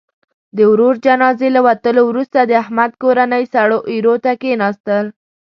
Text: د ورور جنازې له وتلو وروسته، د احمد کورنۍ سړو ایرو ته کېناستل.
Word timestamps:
د 0.55 0.57
ورور 0.71 0.95
جنازې 1.05 1.47
له 1.55 1.61
وتلو 1.67 2.01
وروسته، 2.07 2.39
د 2.43 2.51
احمد 2.63 2.91
کورنۍ 3.03 3.43
سړو 3.53 3.77
ایرو 3.91 4.15
ته 4.23 4.31
کېناستل. 4.41 5.05